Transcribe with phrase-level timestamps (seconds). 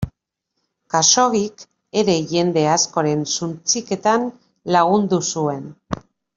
[0.93, 1.65] Khaxoggik
[2.03, 4.27] ere jende askoren suntsiketan
[4.77, 5.65] lagundu zuen.